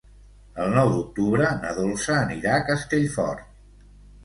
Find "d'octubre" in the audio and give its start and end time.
0.93-1.51